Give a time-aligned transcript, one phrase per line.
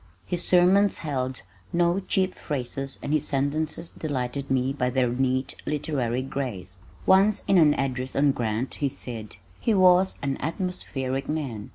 [0.25, 6.23] His sermons held no cheap phrases and his sentences delighted me by their neat literary
[6.23, 6.79] grace.
[7.05, 11.69] Once in an address on Grant he said, "He was an atmospheric man.